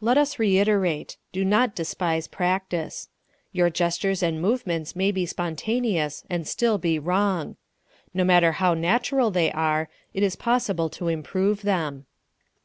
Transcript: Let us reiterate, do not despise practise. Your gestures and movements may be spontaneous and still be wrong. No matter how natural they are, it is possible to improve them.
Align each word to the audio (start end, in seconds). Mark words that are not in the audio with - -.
Let 0.00 0.16
us 0.16 0.38
reiterate, 0.38 1.16
do 1.32 1.44
not 1.44 1.74
despise 1.74 2.28
practise. 2.28 3.08
Your 3.50 3.68
gestures 3.68 4.22
and 4.22 4.40
movements 4.40 4.94
may 4.94 5.10
be 5.10 5.26
spontaneous 5.26 6.22
and 6.30 6.46
still 6.46 6.78
be 6.78 7.00
wrong. 7.00 7.56
No 8.14 8.22
matter 8.22 8.52
how 8.62 8.74
natural 8.74 9.32
they 9.32 9.50
are, 9.50 9.88
it 10.14 10.22
is 10.22 10.36
possible 10.36 10.88
to 10.90 11.08
improve 11.08 11.62
them. 11.62 12.06